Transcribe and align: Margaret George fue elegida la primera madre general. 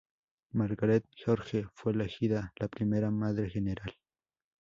Margaret 0.53 1.05
George 1.15 1.67
fue 1.75 1.91
elegida 1.91 2.51
la 2.59 2.67
primera 2.69 3.11
madre 3.11 3.51
general. 3.51 3.93